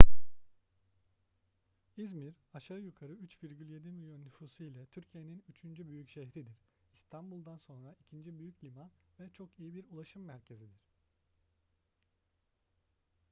[1.97, 6.57] i̇zmir aşağı yukarı 3,7 milyon nüfusu ile türkiye'nin üçüncü büyük şehridir
[6.93, 10.81] i̇stanbul'dan sonra ikinci büyük liman ve çok iyi bir ulaşım merkezidir